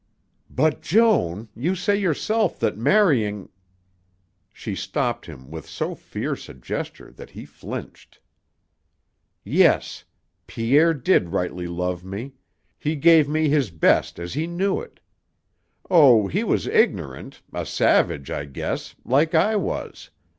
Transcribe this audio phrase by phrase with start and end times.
[0.49, 3.49] "But, Joan, you say yourself that marrying"
[4.51, 8.19] She stopped him with so fierce a gesture that he flinched.
[9.43, 10.03] "Yes.
[10.47, 12.31] Pierre did rightly love me.
[12.79, 14.99] He gave me his best as he knew it.
[15.87, 20.09] Oh, he was ignorant, a savage, I guess, like I was.